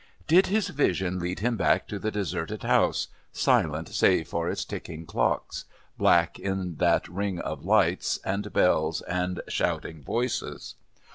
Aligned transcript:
Did 0.25 0.47
his 0.47 0.69
vision 0.69 1.19
lead 1.19 1.41
him 1.41 1.57
back 1.57 1.87
to 1.89 1.99
the 1.99 2.09
deserted 2.09 2.63
house, 2.63 3.09
silent 3.31 3.89
save 3.89 4.27
for 4.29 4.49
its 4.49 4.65
ticking 4.65 5.05
clocks, 5.05 5.65
black 5.95 6.39
in 6.39 6.77
that 6.77 7.07
ring 7.07 7.37
of 7.37 7.63
lights 7.65 8.17
and 8.25 8.51
bells 8.51 9.03
and 9.03 9.41
shouting 9.47 10.01
voices? 10.01 10.73